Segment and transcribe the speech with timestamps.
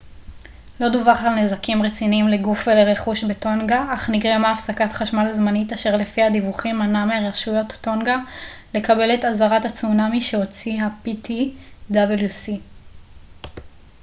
[0.79, 6.21] לא דווח על נזקים רציניים לגוף ולרכוש בטונגה אך נגרמה הפסקת חשמל זמנית אשר לפי
[6.21, 8.17] הדיווחים מנעה מרשויות טונגה
[8.73, 12.51] לקבל את אזהרת הצונאמי שהוציא ה־ptwc